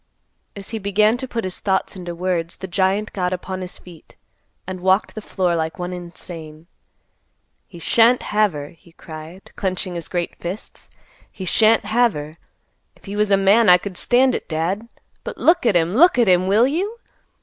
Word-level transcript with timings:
As 0.55 0.69
he 0.69 0.79
began 0.79 1.15
to 1.17 1.27
put 1.27 1.43
his 1.43 1.59
thoughts 1.59 1.95
into 1.95 2.15
words, 2.15 2.55
the 2.55 2.67
giant 2.67 3.13
got 3.13 3.33
upon 3.33 3.61
his 3.61 3.77
feet, 3.77 4.15
and 4.65 4.79
walked 4.79 5.13
the 5.13 5.21
floor 5.21 5.55
like 5.55 5.77
one 5.77 5.93
insane. 5.93 6.65
"He 7.67 7.77
shan't 7.77 8.23
have 8.23 8.53
her," 8.53 8.69
he 8.69 8.93
cried, 8.93 9.51
clenching 9.55 9.93
his 9.93 10.07
great 10.07 10.35
fists; 10.39 10.89
"he 11.31 11.45
shan't 11.45 11.85
have 11.85 12.15
her. 12.15 12.39
If 12.95 13.05
he 13.05 13.15
was 13.15 13.29
a 13.29 13.37
man 13.37 13.69
I 13.69 13.77
could 13.77 13.95
stand 13.95 14.33
it, 14.33 14.49
Dad. 14.49 14.87
But 15.23 15.37
look 15.37 15.67
at 15.67 15.75
him! 15.75 15.93
Look 15.93 16.17
at 16.17 16.27
him, 16.27 16.47
will 16.47 16.65
you? 16.65 16.97